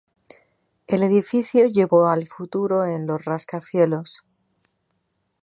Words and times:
El 0.87 1.03
edificio 1.03 1.67
llevó 1.67 2.07
al 2.07 2.25
futuro 2.25 2.85
en 2.85 3.05
los 3.05 3.23
rascacielos. 3.23 4.23